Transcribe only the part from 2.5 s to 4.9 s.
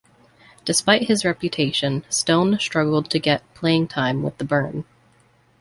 struggled to get playing time with the Burn.